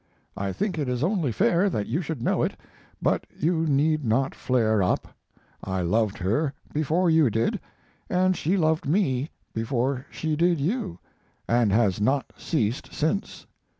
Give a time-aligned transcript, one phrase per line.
[0.35, 2.57] I think it is only fair that you should know it,
[3.03, 5.09] but you need not flare up.
[5.63, 7.59] I loved her before you did,
[8.09, 10.97] and she loved me before she did you,
[11.47, 13.45] and has not ceased since.